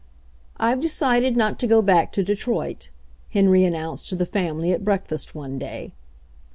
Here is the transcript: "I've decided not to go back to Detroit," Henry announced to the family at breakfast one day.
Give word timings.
"I've 0.57 0.79
decided 0.79 1.37
not 1.37 1.59
to 1.59 1.67
go 1.67 1.83
back 1.83 2.11
to 2.13 2.23
Detroit," 2.23 2.89
Henry 3.29 3.63
announced 3.65 4.09
to 4.09 4.15
the 4.15 4.25
family 4.25 4.71
at 4.71 4.83
breakfast 4.83 5.35
one 5.35 5.59
day. 5.59 5.93